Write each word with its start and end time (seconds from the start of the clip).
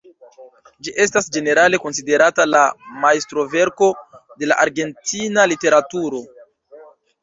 Ĝi 0.87 0.93
estas 1.03 1.29
ĝenerale 1.35 1.81
konsiderata 1.83 2.47
la 2.55 2.63
majstroverko 3.05 3.93
de 4.41 4.53
la 4.53 4.61
argentina 4.69 5.51
literaturo. 5.57 6.29